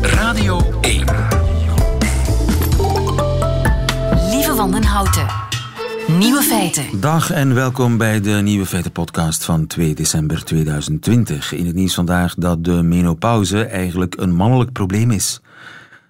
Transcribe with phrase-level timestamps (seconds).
[0.00, 1.04] Radio 1.
[4.30, 5.26] Lieve Wandenhouten.
[6.18, 7.00] Nieuwe feiten.
[7.00, 11.52] Dag en welkom bij de Nieuwe Feiten podcast van 2 december 2020.
[11.52, 15.40] In het nieuws vandaag dat de menopauze eigenlijk een mannelijk probleem is.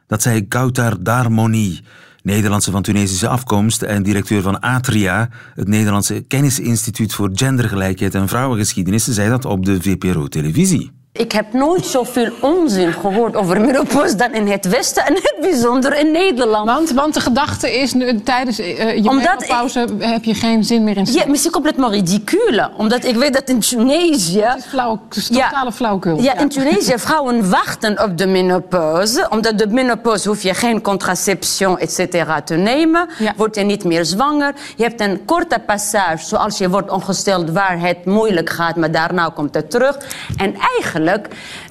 [0.06, 1.80] Dat zei Kautar Darmoni,
[2.22, 9.04] Nederlandse van Tunesische afkomst en directeur van Atria, het Nederlandse Kennisinstituut voor Gendergelijkheid en Vrouwengeschiedenis,
[9.04, 11.02] zei dat op de VPRO-televisie.
[11.16, 15.98] Ik heb nooit zoveel onzin gehoord over menopauze dan in het Westen en het bijzonder
[15.98, 16.66] in Nederland.
[16.66, 20.84] Want, want de gedachte is nu tijdens uh, je Omdat menopauze heb je geen zin
[20.84, 21.18] meer in seks.
[21.18, 22.70] Ja, maar c'est complètement ridicule.
[22.76, 24.40] Omdat ik weet dat in Tunesië...
[24.40, 26.22] Het is, flauw, het is totale flauwkul.
[26.22, 29.26] Ja, in Tunesië vrouwen wachten op de menopauze.
[29.30, 33.08] Omdat de menopauze hoef je geen contraceptie, et cetera, te nemen.
[33.18, 33.32] Ja.
[33.36, 34.54] Word je niet meer zwanger.
[34.76, 39.30] Je hebt een korte passage, zoals je wordt ongesteld, waar het moeilijk gaat, maar daarna
[39.34, 39.98] komt het terug.
[40.36, 41.02] En eigenlijk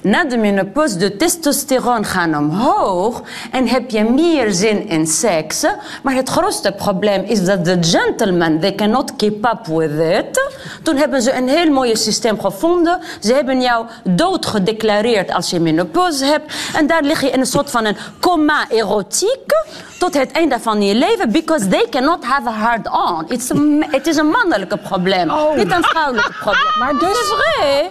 [0.02, 5.64] na de menopauze, de testosteron gaan omhoog en heb je meer zin in seks.
[6.02, 10.50] Maar het grootste probleem is dat de gentlemen, they cannot keep up with it.
[10.82, 13.00] Toen hebben ze een heel mooi systeem gevonden.
[13.20, 16.54] Ze hebben jou dood gedeclareerd als je menopauze hebt.
[16.76, 19.52] En daar lig je in een soort van een coma erotiek
[20.04, 23.28] tot het einde van je leven, because they cannot have a hard on.
[23.28, 23.56] It's a,
[23.90, 26.78] het is een mannelijke probleem, niet een vrouwelijke probleem.
[26.78, 27.34] Maar dus...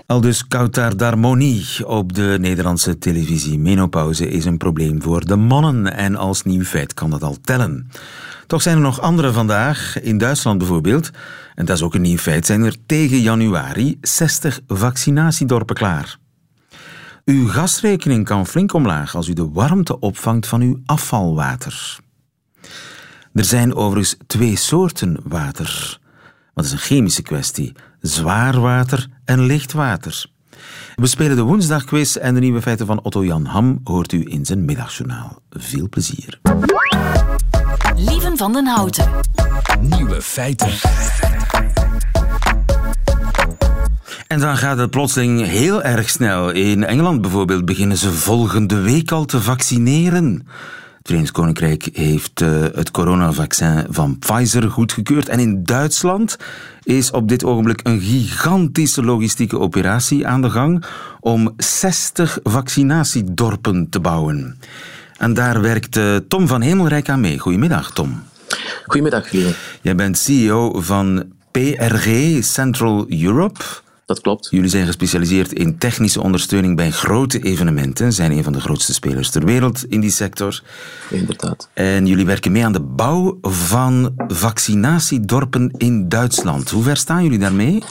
[0.05, 3.59] Al dus Kautar Darmoni op de Nederlandse televisie.
[3.59, 7.89] Menopauze is een probleem voor de mannen en als nieuw feit kan dat al tellen.
[8.47, 11.09] Toch zijn er nog andere vandaag, in Duitsland bijvoorbeeld,
[11.55, 16.17] en dat is ook een nieuw feit, zijn er tegen januari 60 vaccinatiedorpen klaar.
[17.25, 22.01] Uw gasrekening kan flink omlaag als u de warmte opvangt van uw afvalwater.
[23.33, 25.99] Er zijn overigens twee soorten water.
[26.53, 30.25] Wat is een chemische kwestie: zwaar water en licht water.
[30.95, 34.45] We spelen de woensdagquiz en de nieuwe feiten van Otto Jan Ham hoort u in
[34.45, 35.39] zijn middagjournaal.
[35.49, 36.39] Veel plezier.
[37.95, 39.09] Lieven van den Houten.
[39.81, 40.71] Nieuwe feiten.
[44.27, 46.49] En dan gaat het plotseling heel erg snel.
[46.49, 50.47] In Engeland bijvoorbeeld beginnen ze volgende week al te vaccineren.
[51.03, 55.29] Het Verenigd Koninkrijk heeft uh, het coronavaccin van Pfizer goedgekeurd.
[55.29, 56.37] En in Duitsland
[56.83, 60.85] is op dit ogenblik een gigantische logistieke operatie aan de gang
[61.19, 64.59] om 60 vaccinatiedorpen te bouwen.
[65.17, 67.39] En daar werkt uh, Tom van Hemelrijk aan mee.
[67.39, 68.23] Goedemiddag, Tom.
[68.85, 69.55] Goedemiddag, lieve.
[69.81, 73.59] Jij bent CEO van PRG Central Europe.
[74.05, 74.47] Dat klopt.
[74.51, 78.13] Jullie zijn gespecialiseerd in technische ondersteuning bij grote evenementen.
[78.13, 80.63] Zijn een van de grootste spelers ter wereld in die sector.
[81.09, 81.69] Inderdaad.
[81.73, 86.69] En jullie werken mee aan de bouw van vaccinatiedorpen in Duitsland.
[86.69, 87.83] Hoe ver staan jullie daarmee?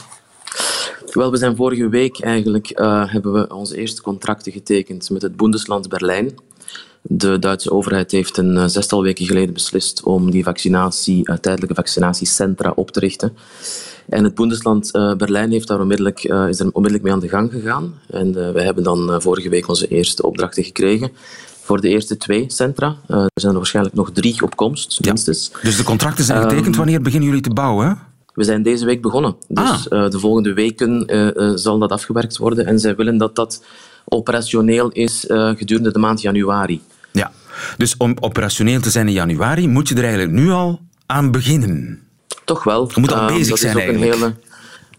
[1.11, 5.37] Wel, we zijn vorige week eigenlijk uh, hebben we onze eerste contracten getekend met het
[5.37, 6.31] Bundesland Berlijn.
[7.01, 11.75] De Duitse overheid heeft een uh, zestal weken geleden beslist om die vaccinatie, uh, tijdelijke
[11.75, 13.37] vaccinatiecentra op te richten.
[14.09, 17.29] En het Bundesland uh, Berlijn heeft daar onmiddellijk, uh, is er onmiddellijk mee aan de
[17.29, 17.93] gang gegaan.
[18.09, 21.11] En uh, we hebben dan vorige week onze eerste opdrachten gekregen.
[21.61, 22.95] Voor de eerste twee centra.
[23.07, 25.51] er zijn er waarschijnlijk nog drie op komst, minstens.
[25.61, 26.67] Dus de contracten zijn getekend.
[26.67, 27.99] Um, Wanneer beginnen jullie te bouwen?
[28.33, 29.35] We zijn deze week begonnen.
[29.47, 30.09] Dus ah.
[30.09, 31.05] de volgende weken
[31.59, 32.65] zal dat afgewerkt worden.
[32.65, 33.63] En zij willen dat dat
[34.05, 36.81] operationeel is gedurende de maand januari.
[37.11, 37.31] Ja,
[37.77, 42.02] dus om operationeel te zijn in januari moet je er eigenlijk nu al aan beginnen.
[42.45, 42.89] Toch wel.
[42.93, 44.33] Je moet al bezig um, dat zijn is ook een hele,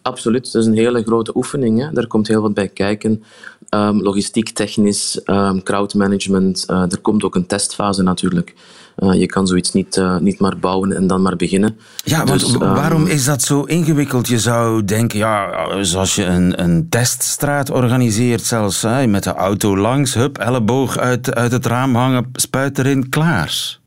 [0.05, 1.81] Absoluut, dat is een hele grote oefening.
[1.81, 1.93] Hè.
[1.93, 3.23] Daar komt heel wat bij kijken.
[3.71, 6.65] Um, logistiek, technisch, um, crowdmanagement.
[6.71, 8.55] Uh, er komt ook een testfase natuurlijk.
[8.99, 11.79] Uh, je kan zoiets niet, uh, niet maar bouwen en dan maar beginnen.
[12.05, 14.29] Ja, want dus, waarom is dat zo ingewikkeld?
[14.29, 19.77] Je zou denken, ja, zoals je een, een teststraat organiseert, zelfs hè, met de auto
[19.77, 23.79] langs, hup, elleboog uit, uit het raam hangen, spuit erin, klaar.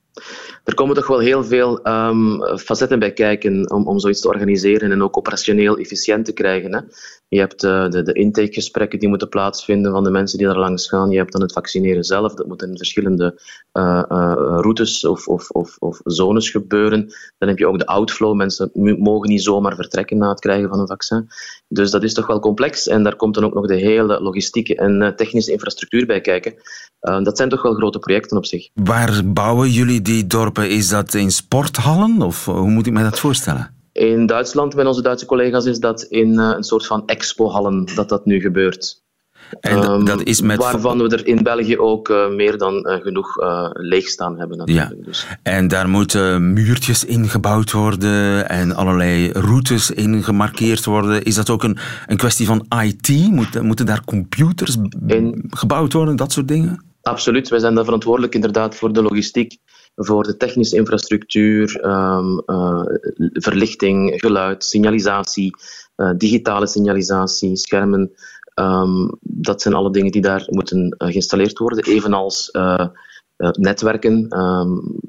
[0.64, 4.92] Er komen toch wel heel veel um, facetten bij kijken om, om zoiets te organiseren
[4.92, 6.74] en ook operationeel efficiënt te krijgen.
[6.74, 6.80] Hè.
[7.30, 10.88] Je hebt uh, de, de intakegesprekken die moeten plaatsvinden van de mensen die daar langs
[10.88, 11.10] gaan.
[11.10, 12.34] Je hebt dan het vaccineren zelf.
[12.34, 13.42] Dat moet in verschillende
[13.74, 17.08] uh, uh, routes of, of, of, of, zones gebeuren.
[17.38, 18.36] Dan heb je ook de outflow.
[18.36, 21.28] Mensen mogen niet zomaar vertrekken na het krijgen van een vaccin.
[21.68, 22.88] Dus dat is toch wel complex.
[22.88, 26.54] En daar komt dan ook nog de hele logistieke en technische infrastructuur bij kijken.
[27.00, 28.70] dat zijn toch wel grote projecten op zich.
[28.74, 30.70] Waar bouwen jullie die dorpen?
[30.70, 32.22] Is dat in sporthallen?
[32.22, 33.77] Of hoe moet ik me dat voorstellen?
[33.98, 38.10] In Duitsland, met onze Duitse collega's, is dat in uh, een soort van expohallen dat
[38.10, 39.04] dat nu gebeurt.
[39.60, 40.58] En Ehm, dat is met...
[40.58, 44.96] Waarvan we er in België ook eh, meer dan eh, genoeg uh, leegstaan hebben natuurlijk.
[44.98, 45.04] Ja.
[45.06, 45.28] Dus.
[45.44, 51.24] En daar moeten muurtjes ingebouwd worden en allerlei routes in gemarkeerd worden.
[51.24, 51.78] Is dat ook een,
[52.08, 53.10] een kwestie van IT?
[53.10, 54.78] Moet, moeten daar computers
[55.08, 55.44] in...
[55.50, 56.86] gebouwd worden, dat soort dingen?
[57.02, 59.58] Absoluut, wij zijn daar verantwoordelijk inderdaad voor de logistiek,
[60.00, 62.82] voor de technische infrastructuur, um, uh,
[63.34, 65.56] verlichting, geluid, signalisatie,
[65.98, 68.12] uh, digitale signalisatie, schermen.
[68.56, 72.52] Um, dat zijn alle dingen die daar moeten uh, geïnstalleerd worden, evenals
[73.38, 74.40] netwerken.
[74.40, 75.00] Um,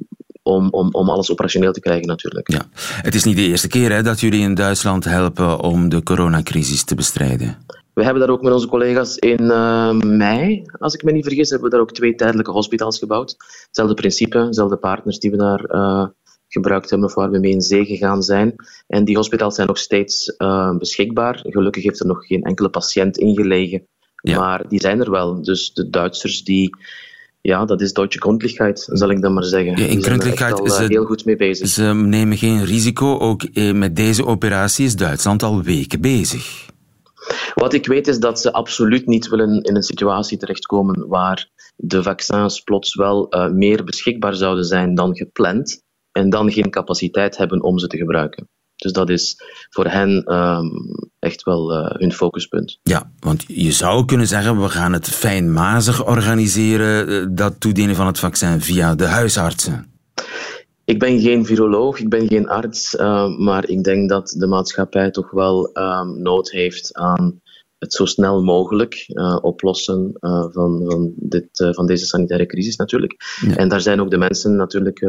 [0.43, 2.53] om, om, om alles operationeel te krijgen, natuurlijk.
[2.53, 2.63] Ja.
[3.03, 6.85] Het is niet de eerste keer hè, dat jullie in Duitsland helpen om de coronacrisis
[6.85, 7.57] te bestrijden.
[7.99, 11.51] We hebben daar ook met onze collega's in uh, mei, als ik me niet vergis,
[11.51, 13.37] hebben we daar ook twee tijdelijke hospitals gebouwd.
[13.67, 16.07] Hetzelfde principe, dezelfde partners die we daar uh,
[16.49, 18.55] gebruikt hebben of waar we mee in zee gegaan zijn.
[18.87, 21.41] En die hospitals zijn nog steeds uh, beschikbaar.
[21.43, 23.87] Gelukkig heeft er nog geen enkele patiënt ingelegen,
[24.23, 24.39] ja.
[24.39, 25.43] maar die zijn er wel.
[25.43, 26.77] Dus de Duitsers die
[27.41, 29.77] ja, dat is Duitse grondlichkeit, zal ik dan maar zeggen.
[29.77, 30.03] Ja, in
[30.65, 31.69] is heel goed mee bezig.
[31.69, 33.19] Ze nemen geen risico.
[33.19, 33.43] Ook
[33.73, 36.67] met deze operatie is Duitsland al weken bezig.
[37.59, 42.03] Wat ik weet is dat ze absoluut niet willen in een situatie terechtkomen waar de
[42.03, 45.83] vaccins plots wel uh, meer beschikbaar zouden zijn dan gepland
[46.13, 48.49] en dan geen capaciteit hebben om ze te gebruiken.
[48.77, 49.37] Dus dat is
[49.71, 50.71] voor hen um,
[51.19, 52.79] echt wel uh, hun focuspunt.
[52.83, 58.19] Ja, want je zou kunnen zeggen, we gaan het fijnmazig organiseren, dat toedelen van het
[58.19, 59.93] vaccin via de huisartsen.
[60.85, 65.11] Ik ben geen viroloog, ik ben geen arts, uh, maar ik denk dat de maatschappij
[65.11, 67.41] toch wel um, nood heeft aan
[67.79, 73.39] het zo snel mogelijk uh, oplossen uh, van, van, dit, van deze sanitaire crisis natuurlijk.
[73.41, 73.57] Ja.
[73.57, 75.07] En daar zijn ook de mensen natuurlijk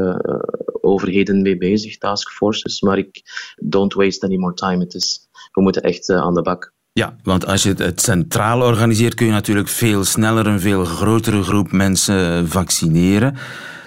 [0.81, 3.21] overheden mee bezig, taskforces, maar ik
[3.57, 4.83] don't waste any more time.
[4.83, 5.19] Het is,
[5.51, 6.74] we moeten echt aan de bak.
[6.92, 10.86] Ja, want als je het, het, centraal organiseert, kun je natuurlijk veel sneller een veel
[10.86, 13.38] grotere groep mensen vaccineren.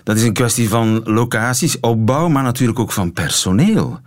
[0.05, 4.00] Dat is een kwestie van locaties, opbouw, maar natuurlijk ook van personeel.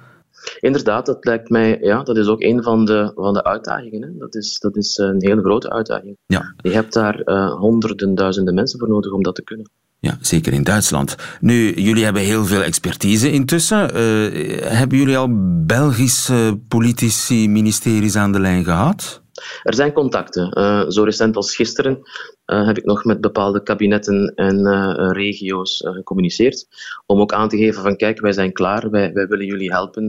[0.59, 4.01] Inderdaad, dat lijkt mij, ja, dat is ook een van de, van de uitdagingen.
[4.01, 4.17] Hè.
[4.17, 6.17] Dat, is, dat is een hele grote uitdaging.
[6.25, 6.53] Ja.
[6.57, 9.69] Je hebt daar uh, honderden, duizenden mensen voor nodig om dat te kunnen.
[9.99, 11.15] Ja, zeker in Duitsland.
[11.39, 13.97] Nu, jullie hebben heel veel expertise intussen.
[13.97, 15.27] Uh, hebben jullie al
[15.65, 19.21] Belgische politici, ministeries aan de lijn gehad?
[19.63, 20.59] Er zijn contacten.
[20.59, 21.99] Uh, zo recent als gisteren
[22.45, 26.67] uh, heb ik nog met bepaalde kabinetten en uh, regio's gecommuniceerd.
[27.05, 30.03] Om ook aan te geven van kijk, wij zijn klaar, wij, wij willen jullie helpen.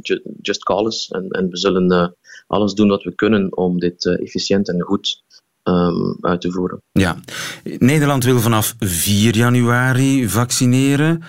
[0.00, 1.08] Ju just call us.
[1.08, 5.22] En, en we zullen alles doen wat we kunnen om dit efficiënt en goed
[5.68, 6.82] um, uit te voeren.
[6.92, 7.16] Ja,
[7.78, 11.22] Nederland wil vanaf 4 januari vaccineren.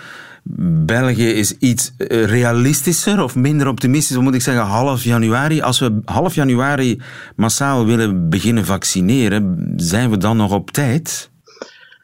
[0.86, 5.62] België is iets realistischer of minder optimistisch, moet ik zeggen, half januari.
[5.62, 7.02] Als we half januari
[7.36, 11.30] massaal willen beginnen vaccineren, zijn we dan nog op tijd?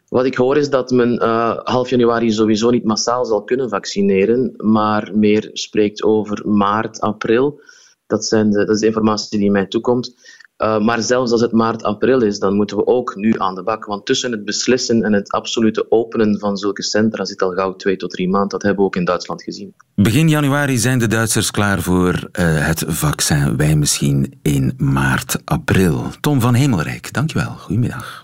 [0.10, 4.54] Wat ik hoor is dat men uh, half januari sowieso niet massaal zal kunnen vaccineren,
[4.58, 7.62] maar meer spreekt over maart, april.
[8.08, 10.16] Dat, zijn de, dat is de informatie die mij toekomt.
[10.58, 13.64] Uh, maar zelfs als het maart, april is, dan moeten we ook nu aan de
[13.64, 13.86] bak.
[13.86, 17.96] Want tussen het beslissen en het absolute openen van zulke centra zit al gauw twee
[17.96, 18.50] tot drie maanden.
[18.50, 19.74] Dat hebben we ook in Duitsland gezien.
[19.96, 22.22] Begin januari zijn de Duitsers klaar voor uh,
[22.68, 23.58] het vaccin.
[23.58, 26.04] Wij misschien in maart, april.
[26.22, 27.50] Tom van Hemelrijk, dankjewel.
[27.50, 28.22] Goedemiddag.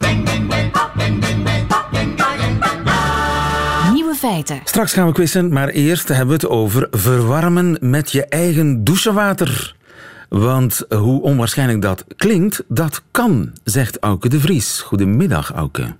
[3.93, 4.59] Nieuwe feiten.
[4.63, 9.79] Straks gaan we quizzen, maar eerst hebben we het over verwarmen met je eigen douchewater.
[10.31, 14.81] Want hoe onwaarschijnlijk dat klinkt, dat kan, zegt Auke de Vries.
[14.81, 15.95] Goedemiddag, Auke.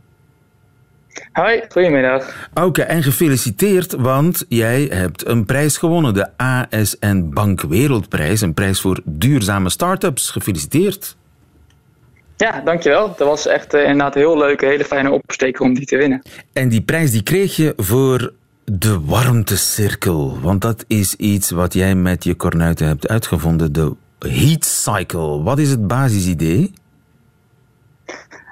[1.32, 2.50] Hoi, goedemiddag.
[2.54, 6.14] Auke, en gefeliciteerd, want jij hebt een prijs gewonnen.
[6.14, 10.30] De ASN Bank Wereldprijs, een prijs voor duurzame start-ups.
[10.30, 11.18] Gefeliciteerd.
[12.38, 13.08] Ja, dankjewel.
[13.08, 16.22] Dat was echt uh, inderdaad heel leuk, een hele fijne opsteker om die te winnen.
[16.54, 20.40] En die prijs die kreeg je voor de warmtecirkel.
[20.42, 23.96] Want dat is iets wat jij met je kornuiten hebt uitgevonden, de
[24.28, 25.44] Heat Cycle.
[25.44, 26.74] Wat is het basisidee?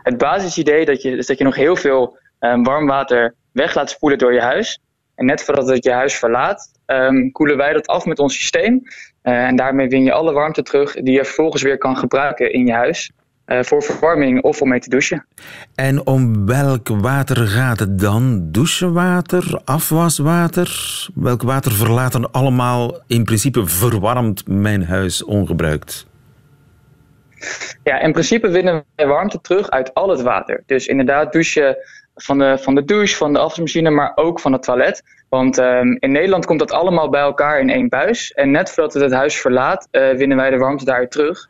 [0.04, 3.90] Het basisidee dat je, is dat je nog heel veel um, warm water weg laat
[3.90, 4.80] spoelen door je huis.
[5.16, 8.82] En net voordat het je huis verlaat, um, koelen wij dat af met ons systeem.
[9.24, 12.66] Uh, en daarmee win je alle warmte terug die je vervolgens weer kan gebruiken in
[12.66, 13.12] je huis.
[13.50, 15.26] Uh, voor verwarming of om mee te douchen.
[15.76, 18.52] En om welk water gaat het dan?
[18.52, 21.08] Douchewater, afwaswater?
[21.16, 26.08] Welk water verlaat dan allemaal in principe verwarmd mijn huis ongebruikt?
[27.84, 30.64] Ja, in principe winnen wij warmte terug uit al het water.
[30.66, 31.78] Dus inderdaad douchen
[32.16, 35.04] van de, van de douche, van de afwasmachine, maar ook van het toilet.
[35.30, 38.32] Want um, in Nederland komt dat allemaal bij elkaar in één buis.
[38.32, 41.50] En net voordat het het huis verlaat, uh, winnen wij de warmte daaruit terug.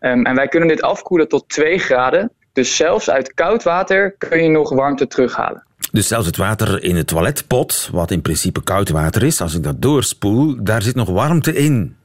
[0.00, 2.32] Um, en wij kunnen dit afkoelen tot 2 graden.
[2.52, 5.66] Dus zelfs uit koud water kun je nog warmte terughalen.
[5.92, 9.62] Dus zelfs het water in het toiletpot, wat in principe koud water is, als ik
[9.62, 11.96] dat doorspoel, daar zit nog warmte in.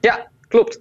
[0.00, 0.80] Ja, klopt.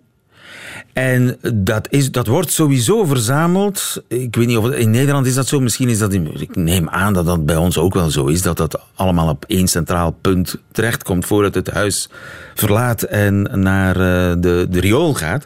[0.97, 4.03] En dat, is, dat wordt sowieso verzameld.
[4.07, 5.59] Ik weet niet of in Nederland is dat zo.
[5.59, 6.13] Misschien is dat.
[6.13, 8.41] Ik neem aan dat dat bij ons ook wel zo is.
[8.41, 12.09] Dat dat allemaal op één centraal punt terechtkomt voordat het huis
[12.55, 14.01] verlaat en naar uh,
[14.41, 15.45] de, de riool gaat.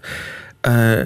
[0.67, 1.01] Uh,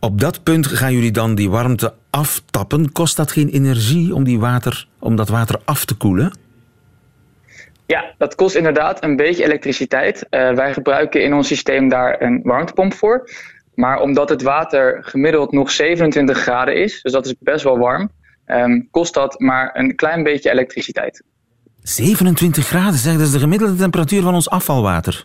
[0.00, 2.92] op dat punt gaan jullie dan die warmte aftappen.
[2.92, 6.38] Kost dat geen energie om, die water, om dat water af te koelen?
[7.86, 10.26] Ja, dat kost inderdaad een beetje elektriciteit.
[10.30, 13.28] Uh, wij gebruiken in ons systeem daar een warmtepomp voor.
[13.76, 18.10] Maar omdat het water gemiddeld nog 27 graden is, dus dat is best wel warm,
[18.46, 21.22] um, kost dat maar een klein beetje elektriciteit.
[21.82, 25.24] 27 graden, zeg, dat is de gemiddelde temperatuur van ons afvalwater.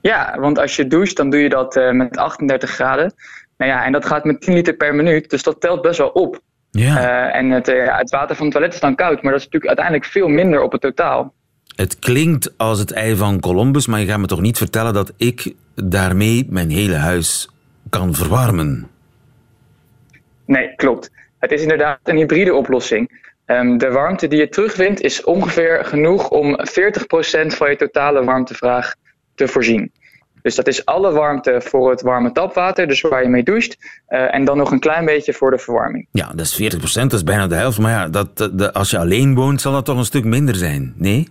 [0.00, 3.14] Ja, want als je doucht, dan doe je dat uh, met 38 graden.
[3.56, 6.08] Nou ja, en dat gaat met 10 liter per minuut, dus dat telt best wel
[6.08, 6.40] op.
[6.70, 7.28] Ja.
[7.28, 9.44] Uh, en het, uh, het, water van het toilet is dan koud, maar dat is
[9.44, 11.34] natuurlijk uiteindelijk veel minder op het totaal.
[11.76, 15.12] Het klinkt als het ei van Columbus, maar je gaat me toch niet vertellen dat
[15.16, 15.54] ik
[15.84, 17.50] daarmee mijn hele huis
[17.90, 18.88] kan verwarmen?
[20.44, 21.10] Nee, klopt.
[21.38, 23.24] Het is inderdaad een hybride oplossing.
[23.46, 26.60] Um, de warmte die je terugwint is ongeveer genoeg om 40%
[27.46, 28.94] van je totale warmtevraag
[29.34, 29.92] te voorzien.
[30.42, 33.76] Dus dat is alle warmte voor het warme tapwater, dus waar je mee doucht.
[34.08, 36.06] Uh, en dan nog een klein beetje voor de verwarming.
[36.10, 37.78] Ja, dat is 40%, dat is bijna de helft.
[37.78, 40.94] Maar ja, dat, de, als je alleen woont, zal dat toch een stuk minder zijn,
[40.96, 41.28] nee?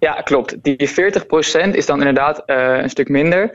[0.00, 0.56] Ja, klopt.
[0.62, 3.50] Die 40% is dan inderdaad uh, een stuk minder.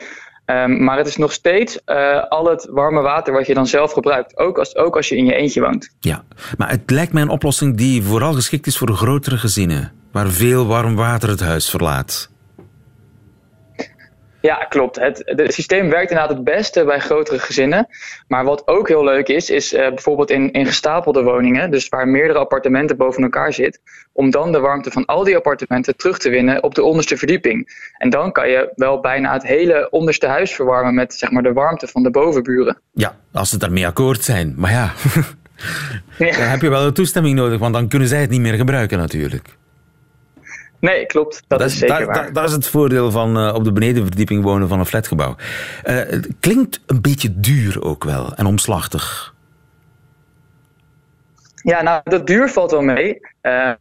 [0.45, 3.91] Um, maar het is nog steeds uh, al het warme water wat je dan zelf
[3.91, 4.37] gebruikt.
[4.37, 5.89] Ook als, ook als je in je eentje woont.
[5.99, 6.23] Ja,
[6.57, 9.91] maar het lijkt mij een oplossing die vooral geschikt is voor grotere gezinnen.
[10.11, 12.29] Waar veel warm water het huis verlaat.
[14.45, 14.95] Ja, klopt.
[14.95, 17.87] Het, het systeem werkt inderdaad het beste bij grotere gezinnen.
[18.27, 22.07] Maar wat ook heel leuk is, is uh, bijvoorbeeld in, in gestapelde woningen, dus waar
[22.07, 23.81] meerdere appartementen boven elkaar zitten,
[24.13, 27.89] om dan de warmte van al die appartementen terug te winnen op de onderste verdieping.
[27.97, 31.53] En dan kan je wel bijna het hele onderste huis verwarmen met zeg maar, de
[31.53, 32.79] warmte van de bovenburen.
[32.93, 34.53] Ja, als ze daarmee akkoord zijn.
[34.57, 34.93] Maar ja,
[36.17, 36.31] ja.
[36.37, 38.97] dan heb je wel een toestemming nodig, want dan kunnen zij het niet meer gebruiken
[38.97, 39.47] natuurlijk.
[40.79, 41.43] Nee, klopt.
[41.47, 42.33] Dat, dat is zeker daar, waar.
[42.33, 45.35] Dat is het voordeel van uh, op de benedenverdieping wonen van een flatgebouw.
[45.83, 49.33] Uh, het klinkt een beetje duur ook wel en omslachtig.
[51.55, 53.19] Ja, nou, dat duur valt wel mee.
[53.41, 53.71] Uh,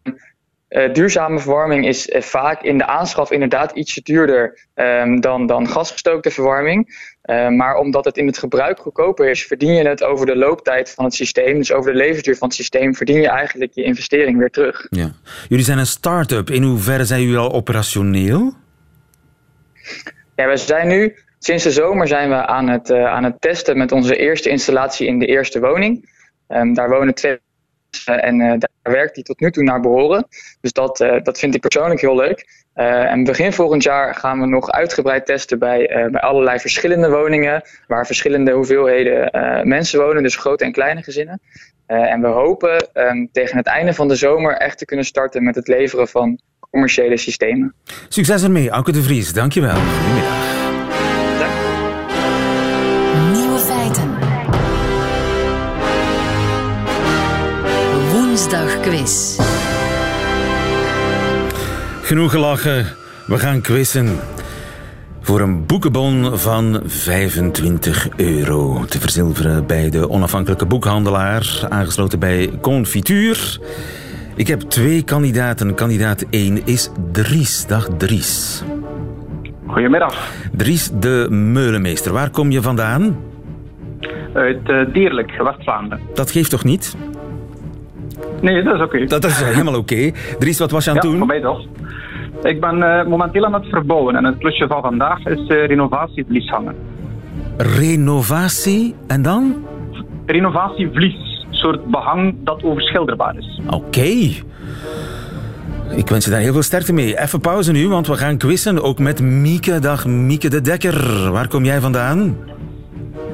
[0.75, 5.69] uh, duurzame verwarming is uh, vaak in de aanschaf inderdaad ietsje duurder um, dan, dan
[5.69, 7.13] gasgestookte verwarming.
[7.25, 10.91] Uh, maar omdat het in het gebruik goedkoper is, verdien je het over de looptijd
[10.91, 14.39] van het systeem, dus over de levensduur van het systeem, verdien je eigenlijk je investering
[14.39, 14.87] weer terug.
[14.91, 15.13] Ja.
[15.49, 16.51] Jullie zijn een start-up.
[16.51, 18.53] In hoeverre zijn jullie al operationeel?
[20.37, 23.93] Ja, we zijn nu, sinds de zomer zijn we aan het, aan het testen met
[23.93, 26.13] onze eerste installatie in de eerste woning.
[26.49, 27.39] Um, daar wonen twee
[28.05, 30.27] en daar werkt hij tot nu toe naar behoren.
[30.61, 32.63] Dus dat, uh, dat vind ik persoonlijk heel leuk.
[32.75, 37.63] Uh, en begin volgend jaar gaan we nog uitgebreid testen bij, bij allerlei verschillende woningen,
[37.87, 39.31] waar verschillende hoeveelheden
[39.69, 41.41] mensen wonen, dus grote en kleine gezinnen.
[41.87, 45.55] en we hopen um, tegen het einde van de zomer echt te kunnen starten met
[45.55, 47.75] het leveren van commerciële systemen.
[48.09, 49.33] Succes ermee, Auke de Vries.
[49.33, 49.77] Dankjewel.
[49.77, 50.64] Goedemiddag.
[62.05, 62.85] Genoeg gelachen.
[63.27, 64.19] We gaan quizzen.
[65.21, 68.85] Voor een boekenbon van 25 euro.
[68.85, 71.67] Te verzilveren bij de onafhankelijke boekhandelaar.
[71.69, 73.59] Aangesloten bij Confituur.
[74.37, 75.75] Ik heb twee kandidaten.
[75.75, 77.67] Kandidaat 1 is Dries.
[77.67, 78.63] Dag Dries.
[79.67, 80.31] Goedemiddag.
[80.53, 82.13] Dries de Meulenmeester.
[82.13, 83.17] Waar kom je vandaan?
[84.33, 86.01] Uit uh, Dierlijk, West-Vlaanderen.
[86.15, 86.97] Dat geeft toch niet?
[88.41, 88.95] Nee, dat is oké.
[88.95, 89.07] Okay.
[89.07, 89.95] Dat is helemaal oké.
[89.95, 90.15] Okay.
[90.39, 91.19] Dries, wat was je aan het ja, doen?
[91.19, 91.67] voor mij toch.
[92.45, 96.49] Ik ben uh, momenteel aan het verbouwen en het klusje van vandaag is uh, renovatievlies
[96.49, 96.75] hangen.
[97.57, 99.55] Renovatie en dan?
[100.27, 103.61] Renovatievlies, een soort behang dat overschilderbaar is.
[103.67, 103.75] Oké.
[103.75, 104.43] Okay.
[105.97, 107.21] Ik wens je daar heel veel sterkte mee.
[107.21, 108.83] Even pauze nu, want we gaan quizzen.
[108.83, 109.79] Ook met Mieke.
[109.79, 111.31] Dag Mieke de Dekker.
[111.31, 112.37] Waar kom jij vandaan?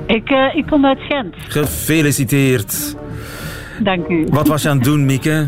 [0.07, 1.35] Ik, uh, ik kom uit Gent.
[1.49, 2.97] Gefeliciteerd.
[3.83, 4.27] Dank u.
[4.31, 5.47] Wat was je aan het doen, Mieke?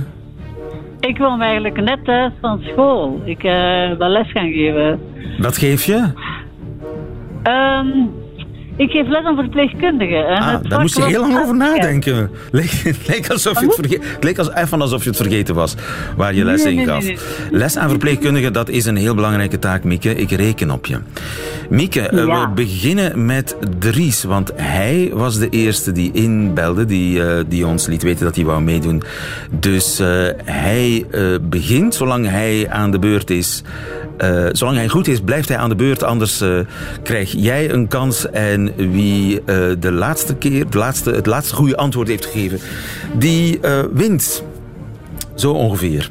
[1.08, 3.20] Ik kwam eigenlijk net thuis van school.
[3.24, 5.00] Ik uh, wil les gaan geven.
[5.38, 6.10] Wat geef je?
[7.44, 8.10] Um,
[8.76, 10.26] Ik geef les aan verpleegkundigen.
[10.28, 12.30] En Ah, daar moest je heel lang over nadenken.
[12.50, 15.54] Leek, het leek alsof je het verge- het leek als, even alsof je het vergeten
[15.54, 15.74] was
[16.16, 17.04] waar je les Nee, in gaf.
[17.04, 17.18] nee,
[17.50, 20.14] Les aan verpleegkundigen, dat is een heel belangrijke taak, Mieke.
[20.14, 20.98] Ik reken op je.
[21.70, 22.40] Mieke, eh, Ja.
[22.48, 27.86] we beginnen met Dries, want hij was de eerste die inbelde, die, eh, die ons
[27.86, 29.02] liet weten dat hij wou meedoen.
[29.50, 30.08] Dus eh,
[30.44, 31.06] hij
[31.42, 33.62] begint, zolang hij aan de beurt is.
[34.22, 36.02] Eh, zolang hij goed is, blijft hij aan de beurt.
[36.02, 36.58] Anders eh,
[37.02, 38.30] krijg jij een kans.
[38.30, 39.44] En wie eh,
[39.78, 42.58] de laatste keer, de laatste, het laatste goede antwoord heeft gegeven,
[43.18, 43.60] die
[43.92, 44.44] wint.
[45.34, 46.10] Zo ongeveer.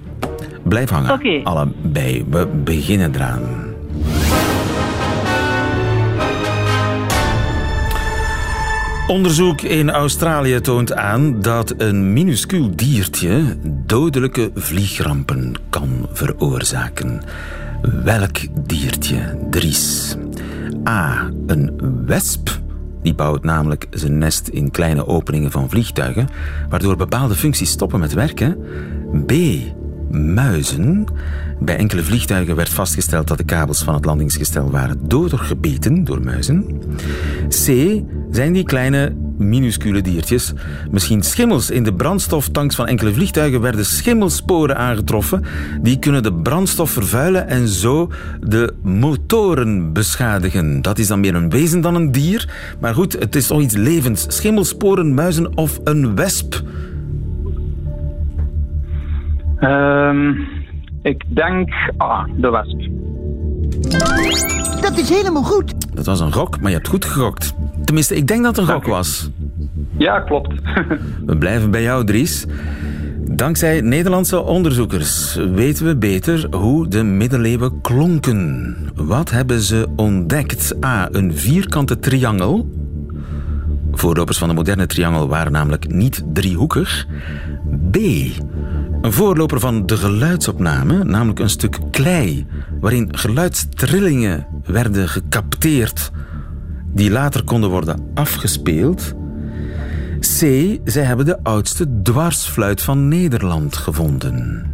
[0.63, 1.11] Blijf hangen.
[1.11, 1.39] Oké.
[1.43, 2.25] Allebei.
[2.29, 3.41] We beginnen eraan.
[9.07, 17.21] Onderzoek in Australië toont aan dat een minuscuul diertje dodelijke vliegrampen kan veroorzaken.
[17.81, 20.15] Welk diertje, Dries?
[20.87, 21.29] A.
[21.47, 21.71] Een
[22.05, 22.59] wesp.
[23.01, 26.27] Die bouwt namelijk zijn nest in kleine openingen van vliegtuigen,
[26.69, 28.57] waardoor bepaalde functies stoppen met werken.
[29.25, 29.31] B.
[30.11, 31.05] Muizen.
[31.59, 36.65] Bij enkele vliegtuigen werd vastgesteld dat de kabels van het landingsgestel waren doorgebeten door muizen.
[37.47, 37.65] C.
[38.31, 40.53] Zijn die kleine, minuscule diertjes
[40.91, 41.69] misschien schimmels?
[41.69, 45.43] In de brandstoftanks van enkele vliegtuigen werden schimmelsporen aangetroffen.
[45.81, 50.81] Die kunnen de brandstof vervuilen en zo de motoren beschadigen.
[50.81, 52.49] Dat is dan meer een wezen dan een dier.
[52.79, 54.25] Maar goed, het is toch iets levends.
[54.27, 56.63] Schimmelsporen, muizen of een wesp?
[59.61, 60.29] Ehm,
[61.01, 61.69] ik denk
[62.01, 62.89] A, de wesp.
[64.81, 65.95] Dat is helemaal goed.
[65.95, 67.53] Dat was een gok, maar je hebt goed gegokt.
[67.83, 69.29] Tenminste, ik denk dat het een gok was.
[69.97, 70.53] Ja, klopt.
[71.25, 72.45] We blijven bij jou, Dries.
[73.19, 78.75] Dankzij Nederlandse onderzoekers weten we beter hoe de middeleeuwen klonken.
[78.95, 80.85] Wat hebben ze ontdekt?
[80.85, 81.07] A.
[81.11, 82.69] Een vierkante triangel.
[83.91, 87.07] Voorlopers van de moderne triangel waren namelijk niet driehoekig.
[87.91, 87.97] B.
[89.01, 92.45] Een voorloper van de geluidsopname, namelijk een stuk klei,
[92.79, 96.11] waarin geluidstrillingen werden gecapteerd,
[96.93, 99.13] die later konden worden afgespeeld.
[100.19, 100.39] C.
[100.83, 104.65] Zij hebben de oudste dwarsfluit van Nederland gevonden.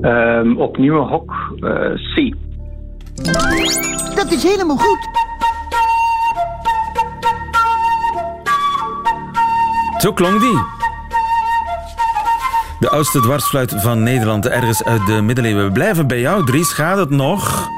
[0.00, 1.32] Ehm, opnieuw een hok.
[1.60, 1.70] eh,
[2.14, 2.34] C.
[4.16, 5.08] Dat is helemaal goed.
[9.98, 10.58] Zo klonk die.
[12.80, 15.64] De oudste dwarsfluit van Nederland, ergens uit de middeleeuwen.
[15.64, 16.72] We blijven bij jou, Dries.
[16.72, 17.68] Gaat het nog?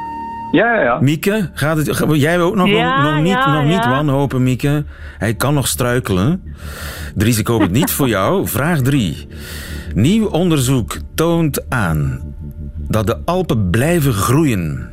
[0.52, 0.98] Ja, ja, ja.
[1.00, 3.90] Mieke, gaat het, ga- jij ook nog, Ja, nog, niet, ja, nog niet ja.
[3.90, 4.84] wanhopen, Mieke.
[5.18, 6.42] Hij kan nog struikelen.
[7.14, 8.48] Dries, ik hoop het niet voor jou.
[8.48, 9.26] Vraag 3.
[9.94, 12.20] Nieuw onderzoek toont aan
[12.88, 14.90] dat de Alpen blijven groeien.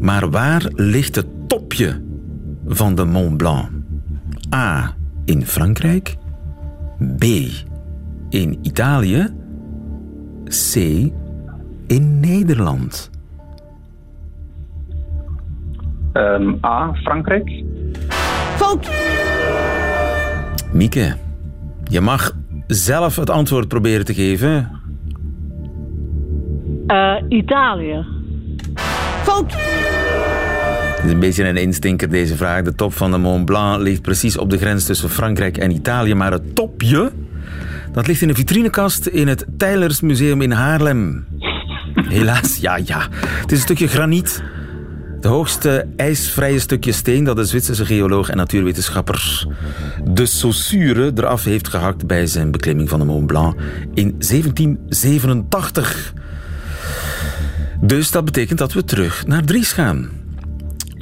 [0.00, 2.02] Maar waar ligt het topje
[2.66, 3.68] van de Mont Blanc?
[4.54, 4.94] A.
[5.24, 6.16] In Frankrijk.
[7.18, 7.24] B.
[8.32, 9.28] In Italië.
[10.44, 10.74] C.
[11.86, 13.10] In Nederland.
[16.12, 17.62] Ehm, A, Frankrijk.
[18.56, 18.90] Fout.
[20.72, 21.16] Mieke,
[21.84, 22.32] je mag
[22.66, 24.70] zelf het antwoord proberen te geven.
[26.86, 28.04] Eh, Italië.
[29.22, 29.52] Fout.
[30.96, 32.62] Het is een beetje een instinker deze vraag.
[32.62, 36.14] De top van de Mont Blanc ligt precies op de grens tussen Frankrijk en Italië.
[36.14, 37.12] Maar het topje,
[37.92, 41.26] dat ligt in een vitrinekast in het Teylers Museum in Haarlem.
[41.94, 43.08] Helaas, ja, ja.
[43.14, 44.42] Het is een stukje graniet.
[45.14, 49.46] Het hoogste ijsvrije stukje steen dat de Zwitserse geoloog en natuurwetenschapper
[50.04, 53.60] de Saussure eraf heeft gehakt bij zijn beklimming van de Mont Blanc
[53.94, 56.12] in 1787.
[57.80, 60.21] Dus dat betekent dat we terug naar Dries gaan.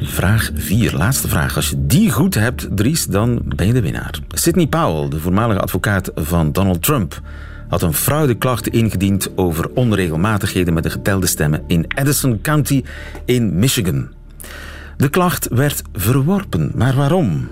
[0.02, 1.56] Vraag 4, laatste vraag.
[1.56, 4.18] Als je die goed hebt, Dries, dan ben je de winnaar.
[4.28, 7.20] Sidney Powell, de voormalige advocaat van Donald Trump,
[7.68, 12.84] had een fraudeklacht ingediend over onregelmatigheden met de getelde stemmen in Addison County
[13.24, 14.08] in Michigan.
[14.96, 17.48] De klacht werd verworpen, maar waarom?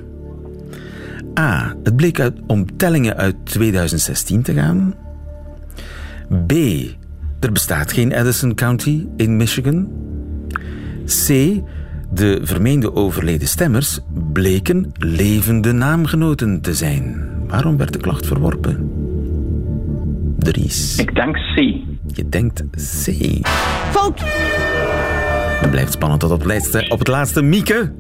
[1.39, 1.75] A.
[1.83, 4.95] Het bleek uit, om tellingen uit 2016 te gaan.
[6.47, 6.53] B.
[7.41, 9.89] Er bestaat geen Addison County in Michigan.
[11.27, 11.29] C.
[12.11, 14.01] De vermeende overleden stemmers
[14.33, 17.31] bleken levende naamgenoten te zijn.
[17.47, 18.91] Waarom werd de klacht verworpen?
[20.39, 20.99] Dries.
[20.99, 21.57] Ik denk C.
[22.17, 23.11] Je denkt C.
[23.91, 24.21] Fout.
[25.61, 26.87] Het blijft spannend tot op het laatste.
[26.89, 27.93] Op het laatste, Mieke.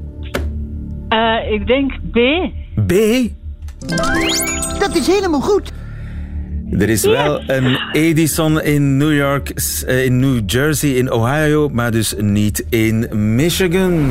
[1.08, 2.18] Eh, ik denk B.
[2.86, 2.92] B.
[4.78, 5.72] Dat is helemaal goed.
[6.70, 9.50] Er is wel een Edison in New York,
[9.86, 14.10] eh, in New Jersey, in Ohio, maar dus niet in Michigan.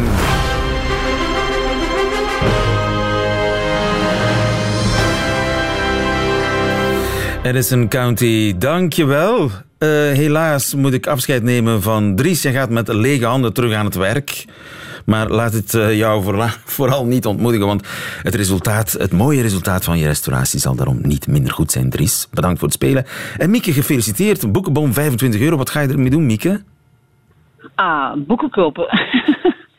[7.43, 9.43] Edison County, dankjewel.
[9.43, 12.41] Uh, helaas moet ik afscheid nemen van Dries.
[12.41, 14.45] Je gaat met lege handen terug aan het werk.
[15.07, 16.23] Maar laat het eh, jou
[16.77, 17.87] vooral niet ontmoedigen, want
[18.21, 22.27] het resultaat, het mooie resultaat van je restauratie zal daarom niet minder goed zijn, Dries.
[22.31, 23.05] Bedankt voor het spelen.
[23.37, 24.43] En Mieke, gefeliciteerd.
[24.43, 25.57] Een boekenbon 25 euro.
[25.57, 26.61] Wat ga je ermee doen, Mieke?
[27.75, 28.85] Ah, boeken kopen.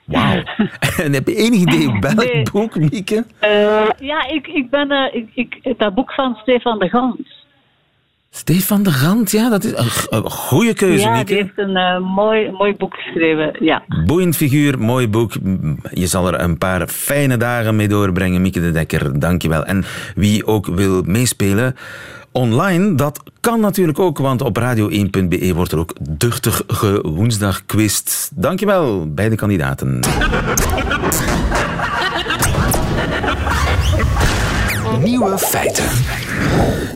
[0.05, 0.43] Wauw.
[1.05, 2.43] En heb je enig idee welk Nee.
[2.53, 3.25] boek, Mieke?
[3.38, 3.51] Eh,
[3.99, 7.38] ja, ik, ik ben eh, ik, ik, dat boek van Stefan de Gans.
[8.38, 9.72] Stefan de Gant, ja, dat is
[10.09, 11.27] een, goede keuze, ja, Mieke.
[11.27, 13.57] die heeft een eh, mooi, mooi boek geschreven.
[13.61, 13.83] Ja.
[14.07, 15.33] Boeiend figuur, mooi boek.
[15.90, 19.20] Je zal er een paar fijne dagen mee doorbrengen, Mieke de Dekker.
[19.20, 19.64] Dankjewel.
[19.64, 21.77] En wie ook wil meespelen
[22.33, 28.31] online, dat kan natuurlijk ook, want op radio1.be wordt er ook duchtig gewoensdag quizt.
[28.35, 30.01] Dankjewel, beide kandidaten.
[35.03, 35.87] Nieuwe feiten.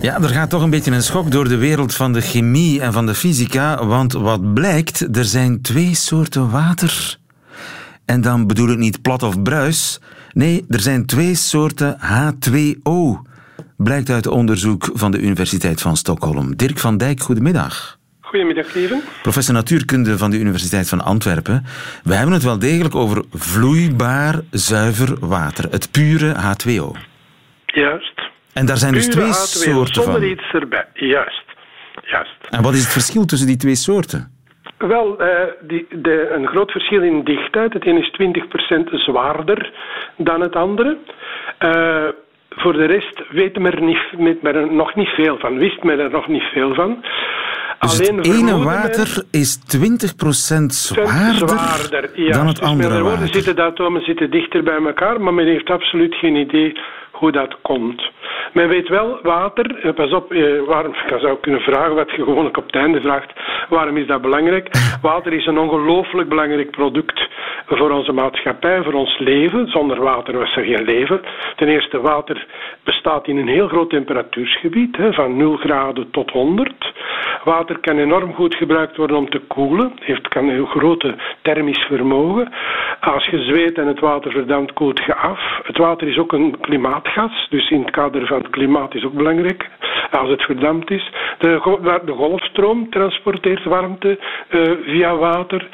[0.03, 2.93] Ja, er gaat toch een beetje een schok door de wereld van de chemie en
[2.93, 7.19] van de fysica, want wat blijkt, er zijn twee soorten water.
[8.05, 10.01] En dan bedoel ik niet plat of bruis.
[10.33, 13.31] Nee, er zijn twee soorten H2O.
[13.77, 16.57] Blijkt uit onderzoek van de Universiteit van Stockholm.
[16.57, 17.99] Dirk van Dijk, goedemiddag.
[18.21, 19.01] Goedemiddag, Lieven.
[19.23, 21.65] Professor natuurkunde van de Universiteit van Antwerpen.
[22.05, 25.71] We hebben het wel degelijk over vloeibaar, zuiver water.
[25.71, 26.99] Het pure H2O.
[27.67, 28.12] Juist.
[28.53, 30.31] En daar zijn dus Pure twee H2O, soorten Zonder van.
[30.31, 30.87] iets erbij.
[30.95, 31.45] Juist.
[32.05, 32.37] Juist.
[32.51, 34.31] En wat is het verschil tussen die twee soorten?
[34.79, 35.29] Wel, eh,
[35.61, 37.73] die, de, een groot verschil in dichtheid.
[37.73, 39.73] Het ene is 20% zwaarder
[40.17, 40.99] dan het andere.
[41.59, 42.09] Eh,
[42.51, 45.59] voor de rest weet men er, niet, weet men er nog niet veel van.
[45.59, 47.05] Wist men er nog niet veel van.
[47.81, 52.33] Dus Alleen het ene water is 20% zwaarder, zwaarder ja.
[52.33, 53.35] dan het Dus met andere andere woorden water.
[53.35, 56.73] zitten de atomen zitten dichter bij elkaar, maar men heeft absoluut geen idee
[57.23, 58.11] hoe dat komt.
[58.53, 62.25] Men weet wel, water, eh, pas op, eh, waarom, ik zou kunnen vragen wat je
[62.25, 63.33] gewoonlijk op het einde vraagt,
[63.69, 64.69] waarom is dat belangrijk?
[65.03, 67.29] Water is een ongelooflijk belangrijk product
[67.67, 69.69] voor onze maatschappij, voor ons leven.
[69.69, 71.21] Zonder water was er geen leven.
[71.57, 72.47] Ten eerste, water
[72.85, 76.93] bestaat in een heel groot temperatuursgebied, van 0 graden tot 100.
[77.45, 79.93] Water kan enorm goed gebruikt worden om te koelen.
[80.01, 82.53] Heeft kan een grote thermisch vermogen.
[83.01, 85.61] Als je zweet en het water verdampt, koelt je af.
[85.63, 86.57] Het water is ook een
[87.49, 89.69] dus in het kader van het klimaat is ook belangrijk.
[90.11, 91.13] Als het verdampt is.
[91.39, 95.69] De, de golfstroom transporteert warmte eh, via water.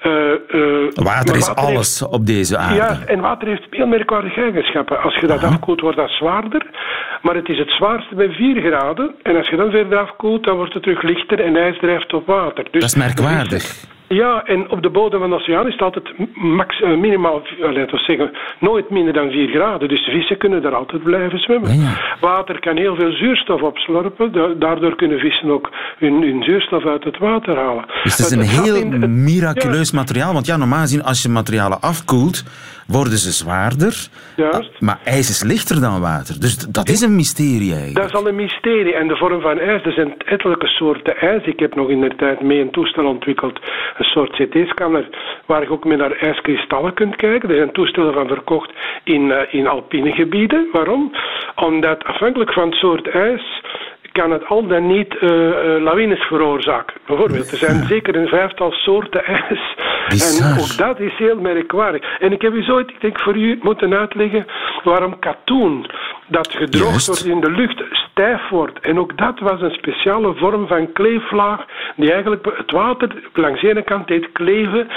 [0.00, 2.74] Eh, eh, Water is heeft- alles op deze aarde.
[2.74, 5.02] ja, en water heeft heel merkwaardige eigenschappen.
[5.02, 6.66] Als je dat afkoelt, wordt dat zwaarder.
[7.22, 9.14] Maar het is het zwaarste bij 4 graden.
[9.22, 12.26] En als je dan verder afkoelt, dan wordt het terug lichter en ijs drijft op
[12.26, 12.64] water.
[12.70, 13.84] Dus Dat is merkwaardig.
[14.14, 17.58] Ja, en op de bodem van de oceaan is het altijd max, eh, minimaal, eh,
[17.72, 19.88] laten we zeggen, nooit minder dan 4 graden.
[19.88, 21.70] Dus vissen kunnen daar altijd blijven zwemmen.
[22.20, 24.32] Water kan heel veel zuurstof opslorpen.
[24.32, 27.84] Da- Daardoor kunnen vissen ook hun, hun zuurstof uit het water halen.
[28.02, 30.32] Dus het is een Het heel in- het- miraculeus materiaal.
[30.32, 32.44] Want ja, normaal gezien, als je materialen afkoelt,
[32.86, 33.94] worden ze zwaarder.
[34.36, 34.80] Juist.
[34.80, 36.40] Maar ijs is lichter dan water.
[36.40, 37.94] Dus dat is een mysterie eigenlijk.
[37.96, 38.94] Dat is al een mysterie.
[38.94, 41.44] En de vorm van ijs, er zijn ettelijke soorten ijs.
[41.44, 43.60] Ik heb nog in de tijd mee een toestel ontwikkeld,
[44.04, 45.08] soort CT-scanner,
[45.46, 47.48] waar je ook met naar ijskristallen kunt kijken.
[47.48, 48.70] Er zijn toestellen van verkocht
[49.04, 50.68] in, eh, in alpine gebieden.
[50.72, 51.12] Waarom?
[51.54, 53.62] Omdat afhankelijk van het soort ijs
[54.14, 56.96] kan het al dan niet eh, eh, lawines veroorzaken.
[57.06, 59.74] Bijvoorbeeld, er zijn zeker een vijftal soorten ijs.
[60.08, 62.18] En ook dat is heel merkwaardig.
[62.18, 64.46] En ik heb u zo, ik denk voor u moeten uitleggen
[64.84, 65.86] waarom katoen,
[66.26, 67.06] dat gedroogd Juist.
[67.06, 67.82] wordt in de lucht,
[68.14, 68.78] stijf wordt.
[68.80, 71.60] En ook dat was een speciale vorm van kleeflaag,
[71.96, 74.88] die eigenlijk het water langs de ene kant deed kleven.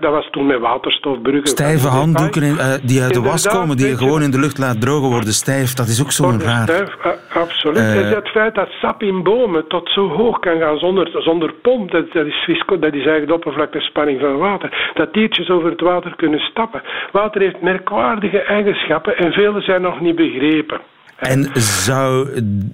[0.00, 1.46] Dat was toen met waterstofbruggen.
[1.46, 4.58] Stijve handdoeken in, eh, die uit de was komen, die je gewoon in de lucht
[4.58, 5.74] laat drogen worden stijf.
[5.74, 6.62] Dat is ook zo'n raar.
[6.68, 7.76] stijf, a- absoluut.
[7.76, 11.52] Eh, en het feit dat sap in bomen tot zo hoog kan gaan zonder, zonder
[11.62, 14.90] pomp, dat, dat, is visco, dat is eigenlijk de oppervlaktespanning van water.
[14.94, 16.82] Dat diertjes over het water kunnen stappen.
[17.12, 20.80] Water heeft merkwaardige eigenschappen en vele zijn nog niet begrepen.
[21.20, 22.28] En zou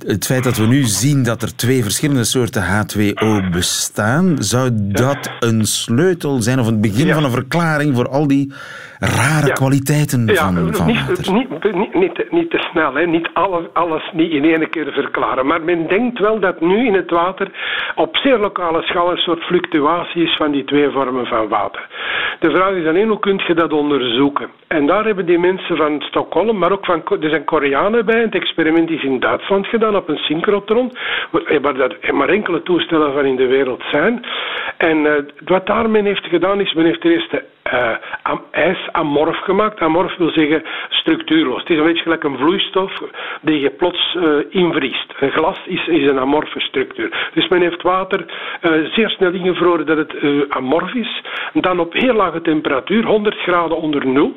[0.07, 5.31] het feit dat we nu zien dat er twee verschillende soorten H2O bestaan, zou dat
[5.41, 8.53] een sleutel zijn of het begin van een verklaring voor al die
[8.99, 9.53] rare Ja.
[9.53, 11.33] kwaliteiten Ja, van, van niet, water?
[11.33, 13.07] niet, niet, niet, te- niet te snel, hè.
[13.07, 15.47] niet alle, alles niet in één keer verklaren.
[15.47, 17.51] Maar men denkt wel dat nu in het water
[17.95, 21.87] op zeer lokale schaal een soort fluctuatie is van die twee vormen van water.
[22.41, 24.49] De vraag is alleen hoe kun je dat onderzoeken?
[24.67, 28.29] En daar hebben die mensen van Stockholm, maar ook van, er zijn Koreanen bij.
[28.37, 30.93] Experiment is in Duitsland gedaan op een synchrotron,
[31.63, 34.25] waar er maar enkele toestellen van in de wereld zijn.
[34.77, 38.89] En eh, wat daar men heeft gedaan is, men heeft er eerst de uh, ijs
[38.93, 39.81] amorf gemaakt.
[39.81, 41.61] Amorf wil zeggen structuurloos.
[41.61, 42.93] Het is een beetje gelijk een vloeistof
[43.41, 45.15] die je plots uh, invriest.
[45.21, 47.31] Een glas is, is een amorfe structuur.
[47.35, 48.25] Dus men heeft water
[48.95, 50.15] zeer snel ingevroren dat het
[50.49, 51.23] amorf is.
[51.53, 54.35] Dan op heel lage temperatuur, 100 graden onder nul.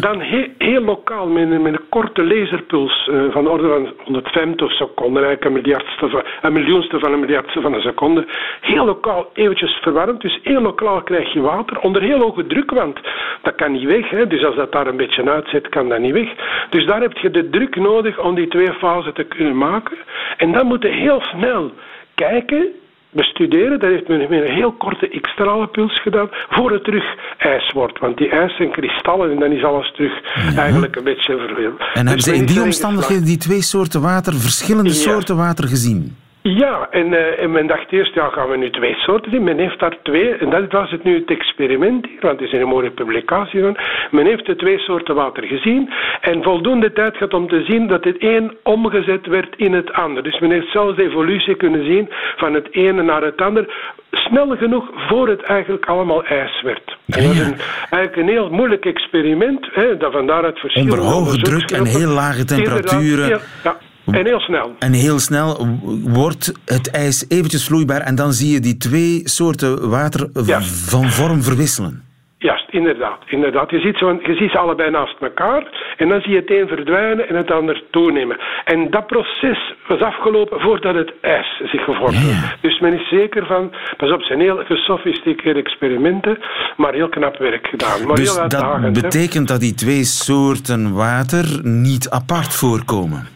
[0.00, 0.20] Dan
[0.58, 5.24] heel, lokaal, met een, met een korte laserpuls uh, van de orde van 150 seconden,
[5.24, 8.26] eigenlijk een, miljardste van, een miljoenste van een miljardste van een seconde.
[8.60, 12.98] Heel lokaal eventjes verwarmd, dus heel lokaal krijg je water onder heel hoge druk, want
[13.42, 14.10] dat kan niet weg.
[14.10, 14.26] Hè.
[14.26, 16.28] Dus als dat daar een beetje uitzet, kan dat niet weg.
[16.70, 19.96] Dus daar heb je de druk nodig om die twee fasen te kunnen maken.
[20.36, 21.72] En dan moet je heel snel
[22.14, 22.68] kijken
[23.16, 23.80] bestuderen.
[23.80, 27.04] Dat heeft men met een heel korte X-stralenpuls gedaan, voor het terug
[27.38, 27.98] ijs wordt.
[27.98, 30.12] Want die ijs zijn kristallen en dan is alles terug
[30.56, 31.80] eigenlijk een beetje verweeld.
[31.80, 36.16] En hebben dus ze in die omstandigheden die twee soorten water, verschillende soorten water gezien?
[36.54, 39.44] Ja, en, uh, en, men dacht eerst, ja, gaan we nu twee soorten zien?
[39.44, 42.60] Men heeft daar twee, en dat was het nu het experiment hier, want het is
[42.60, 43.62] een mooie publicatie.
[44.10, 48.04] Men heeft de twee soorten water gezien en voldoende tijd gehad om te zien dat
[48.04, 50.22] het een omgezet werd in het ander.
[50.22, 54.56] Dus men heeft zelfs de evolutie kunnen zien van het ene naar het ander, snel
[54.56, 56.96] genoeg voor het eigenlijk allemaal ijs werd.
[57.06, 57.56] En dat is een,
[57.90, 60.82] eigenlijk een heel moeilijk experiment, hè, dat vandaar het verschil.
[60.82, 63.40] Onder hoge druk en heel lage temperaturen.
[63.62, 63.76] ja.
[64.14, 64.74] En heel snel.
[64.78, 65.66] En heel snel
[66.02, 70.28] wordt het ijs eventjes vloeibaar en dan zie je die twee soorten water
[70.62, 72.04] van vorm verwisselen.
[72.38, 73.18] Juist, inderdaad.
[73.26, 73.70] inderdaad.
[73.70, 75.66] Je, ziet zo, je ziet ze allebei naast elkaar
[75.96, 78.36] en dan zie je het een verdwijnen en het ander toenemen.
[78.64, 82.56] En dat proces was afgelopen voordat het ijs zich gevormd had.
[82.60, 86.38] Dus men is zeker van, pas op, zijn heel gesofisticeerde experimenten,
[86.76, 88.06] maar heel knap werk gedaan.
[88.06, 93.35] Maar dus heel dat betekent dat die twee soorten water niet apart voorkomen?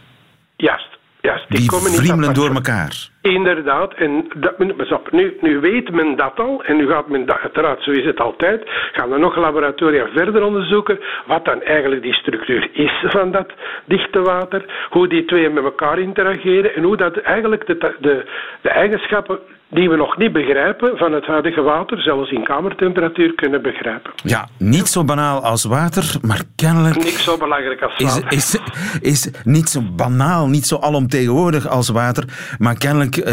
[1.21, 1.45] Juist.
[1.49, 3.09] Die, die komen niet door elkaar.
[3.21, 7.83] Inderdaad, en dat, nu, nu weet men dat al, en nu gaat men dat, uiteraard,
[7.83, 12.69] zo is het altijd, gaan er nog laboratoria verder onderzoeken wat dan eigenlijk die structuur
[12.73, 13.51] is van dat
[13.85, 18.25] dichte water, hoe die twee met elkaar interageren en hoe dat eigenlijk de, de,
[18.61, 19.39] de eigenschappen
[19.71, 24.11] die we nog niet begrijpen van het huidige water, zelfs in kamertemperatuur, kunnen begrijpen.
[24.23, 26.95] Ja, niet zo banaal als water, maar kennelijk...
[26.95, 28.31] Niks zo belangrijk als water.
[28.31, 28.61] Is, is,
[29.01, 32.23] is niet zo banaal, niet zo alomtegenwoordig als water,
[32.59, 33.25] maar kennelijk uh,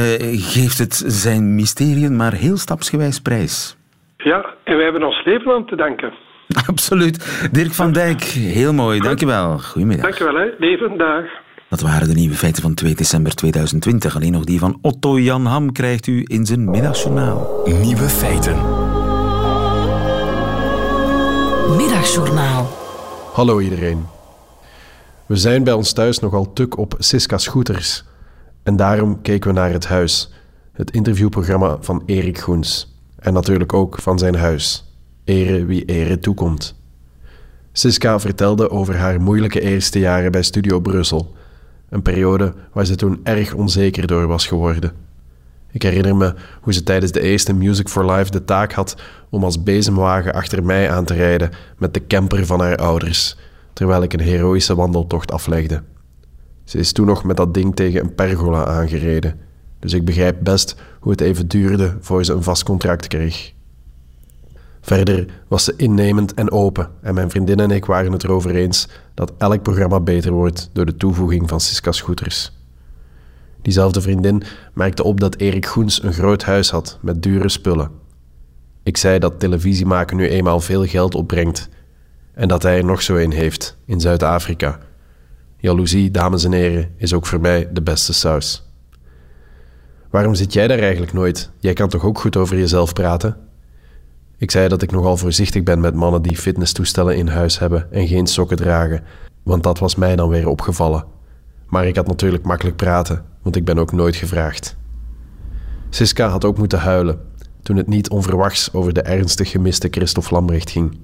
[0.55, 3.77] geeft het zijn mysteriën maar heel stapsgewijs prijs.
[4.17, 6.13] Ja, en wij hebben ons leven aan te danken.
[6.71, 7.49] Absoluut.
[7.53, 9.01] Dirk van Dijk, heel mooi.
[9.01, 9.59] Dankjewel.
[9.59, 10.05] Goedemiddag.
[10.05, 10.49] Dankjewel, hè.
[10.59, 11.25] leven, dag.
[11.69, 14.17] Dat waren de nieuwe feiten van 2 december 2020.
[14.17, 17.63] Alleen nog die van Otto Jan Ham krijgt u in zijn middagjournaal.
[17.65, 18.57] Nieuwe feiten.
[21.77, 22.69] Middagjournaal.
[23.33, 24.07] Hallo iedereen.
[25.27, 28.05] We zijn bij ons thuis nogal tuk op Siska Scooters.
[28.63, 30.33] En daarom keken we naar het huis,
[30.73, 32.97] het interviewprogramma van Erik Goens.
[33.19, 34.93] En natuurlijk ook van zijn huis.
[35.25, 36.75] Ere wie ere toekomt.
[37.73, 41.37] Siska vertelde over haar moeilijke eerste jaren bij Studio Brussel
[41.89, 44.93] een periode waar ze toen erg onzeker door was geworden.
[45.71, 48.97] Ik herinner me hoe ze tijdens de eerste Music for Life de taak had
[49.31, 53.37] om als bezemwagen achter mij aan te rijden met de camper van haar ouders,
[53.73, 55.83] terwijl ik een heroïsche wandeltocht aflegde.
[56.65, 59.41] Ze is toen nog met dat ding tegen een pergola aangereden,
[59.79, 63.53] dus ik begrijp best hoe het even duurde voor ze een vast contract kreeg.
[64.89, 68.89] Verder was ze innemend en open en mijn vriendin en ik waren het erover eens
[69.15, 72.53] dat elk programma beter wordt door de toevoeging van Siska Scooters.
[73.63, 74.43] Diezelfde vriendin
[74.75, 77.91] merkte op dat Erik Goens een groot huis had met dure spullen.
[78.83, 81.69] Ik zei dat televisie maken nu eenmaal veel geld opbrengt
[82.35, 84.79] en dat hij er nog zo een heeft in Zuid-Afrika.
[85.57, 88.71] Jaloezie, dames en heren, is ook voor mij de beste saus.
[90.11, 91.51] Waarom zit jij daar eigenlijk nooit?
[91.59, 93.48] Jij kan toch ook goed over jezelf praten?
[94.39, 98.09] Ik zei dat ik nogal voorzichtig ben met mannen die fitnesstoestellen in huis hebben en
[98.09, 99.05] geen sokken dragen,
[99.43, 101.05] want dat was mij dan weer opgevallen.
[101.67, 104.77] Maar ik had natuurlijk makkelijk praten, want ik ben ook nooit gevraagd.
[105.91, 107.21] Siska had ook moeten huilen
[107.63, 110.99] toen het niet onverwachts over de ernstig gemiste Christophe Lambrecht ging.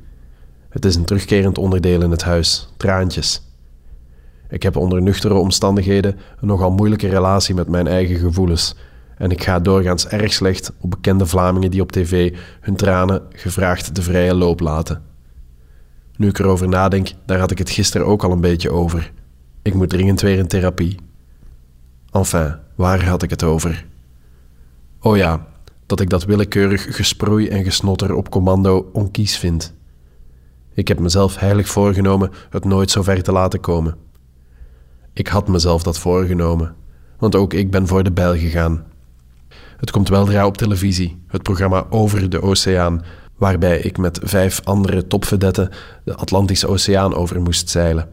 [0.69, 3.43] Het is een terugkerend onderdeel in het huis, traantjes.
[4.49, 8.75] Ik heb onder nuchtere omstandigheden een nogal moeilijke relatie met mijn eigen gevoelens
[9.19, 13.95] en ik ga doorgaans erg slecht op bekende Vlamingen die op tv hun tranen gevraagd
[13.95, 15.03] de vrije loop laten.
[16.17, 19.13] Nu ik erover nadenk, daar had ik het gisteren ook al een beetje over.
[19.63, 20.97] Ik moet dringend weer in therapie.
[22.11, 23.87] Enfin, waar had ik het over?
[25.01, 25.47] Oh ja,
[25.87, 29.75] dat ik dat willekeurig gesproei en gesnotter op commando onkies vind.
[30.75, 33.97] Ik heb mezelf heilig voorgenomen het nooit zo ver te laten komen.
[35.13, 36.75] Ik had mezelf dat voorgenomen,
[37.19, 38.85] want ook ik ben voor de bijl gegaan.
[39.85, 43.03] Het komt weldra op televisie, het programma Over de Oceaan,
[43.37, 45.71] waarbij ik met vijf andere topvedetten
[46.05, 48.09] de Atlantische Oceaan over moest zeilen.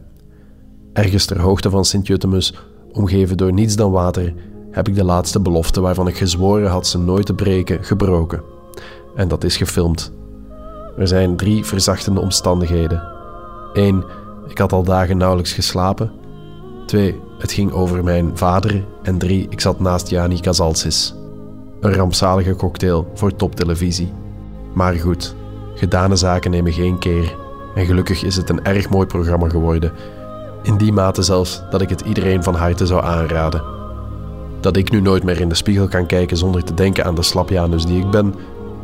[0.92, 2.54] Ergens ter hoogte van Sint-Jutemus,
[2.92, 4.34] omgeven door niets dan water,
[4.70, 8.42] heb ik de laatste belofte waarvan ik gezworen had ze nooit te breken, gebroken.
[9.16, 10.12] En dat is gefilmd.
[10.98, 13.02] Er zijn drie verzachtende omstandigheden.
[13.72, 14.04] 1.
[14.48, 16.12] Ik had al dagen nauwelijks geslapen.
[16.86, 17.20] 2.
[17.38, 18.84] Het ging over mijn vader.
[19.02, 19.46] En 3.
[19.48, 21.14] Ik zat naast Jani Kazalsis.
[21.82, 24.12] Een rampzalige cocktail voor toptelevisie.
[24.74, 25.34] Maar goed,
[25.74, 27.36] gedane zaken nemen geen keer.
[27.74, 29.92] En gelukkig is het een erg mooi programma geworden.
[30.62, 33.62] In die mate zelfs dat ik het iedereen van harte zou aanraden.
[34.60, 37.22] Dat ik nu nooit meer in de spiegel kan kijken zonder te denken aan de
[37.22, 38.34] slapjanus die ik ben,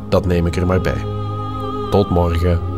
[0.09, 1.05] dat neem ik er maar bij.
[1.89, 2.68] Tot morgen.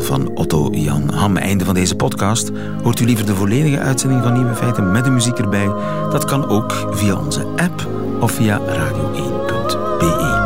[0.00, 1.36] Van Otto Jan Ham.
[1.36, 2.50] Einde van deze podcast.
[2.82, 5.70] Hoort u liever de volledige uitzending van Nieuwe Feiten met de muziek erbij?
[6.10, 7.88] Dat kan ook via onze app
[8.20, 10.43] of via radio1.be.